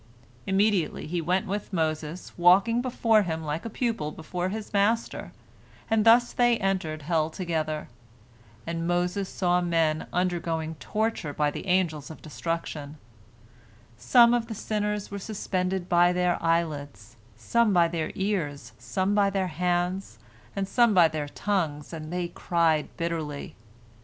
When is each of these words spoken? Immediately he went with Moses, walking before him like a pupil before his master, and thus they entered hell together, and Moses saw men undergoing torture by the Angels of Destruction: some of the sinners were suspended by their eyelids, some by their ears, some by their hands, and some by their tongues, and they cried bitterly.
Immediately 0.47 1.05
he 1.05 1.21
went 1.21 1.45
with 1.45 1.71
Moses, 1.71 2.31
walking 2.35 2.81
before 2.81 3.21
him 3.21 3.43
like 3.43 3.65
a 3.65 3.69
pupil 3.69 4.11
before 4.11 4.49
his 4.49 4.73
master, 4.73 5.31
and 5.91 6.03
thus 6.03 6.33
they 6.33 6.57
entered 6.57 7.03
hell 7.03 7.29
together, 7.29 7.87
and 8.65 8.87
Moses 8.87 9.29
saw 9.29 9.61
men 9.61 10.07
undergoing 10.11 10.73
torture 10.79 11.33
by 11.33 11.51
the 11.51 11.67
Angels 11.67 12.09
of 12.09 12.19
Destruction: 12.23 12.97
some 13.95 14.33
of 14.33 14.47
the 14.47 14.55
sinners 14.55 15.11
were 15.11 15.19
suspended 15.19 15.87
by 15.87 16.11
their 16.11 16.41
eyelids, 16.41 17.15
some 17.37 17.71
by 17.71 17.87
their 17.87 18.11
ears, 18.15 18.71
some 18.79 19.13
by 19.13 19.29
their 19.29 19.49
hands, 19.49 20.17
and 20.55 20.67
some 20.67 20.95
by 20.95 21.07
their 21.09 21.27
tongues, 21.27 21.93
and 21.93 22.11
they 22.11 22.27
cried 22.29 22.89
bitterly. 22.97 23.53